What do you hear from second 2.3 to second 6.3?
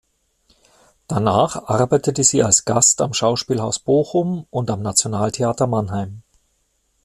als Gast am Schauspielhaus Bochum und am Nationaltheater Mannheim.